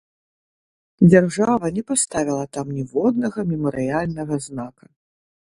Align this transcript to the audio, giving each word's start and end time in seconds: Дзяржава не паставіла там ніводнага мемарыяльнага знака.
Дзяржава 1.11 1.69
не 1.75 1.83
паставіла 1.89 2.45
там 2.57 2.73
ніводнага 2.79 3.39
мемарыяльнага 3.53 4.35
знака. 4.49 4.85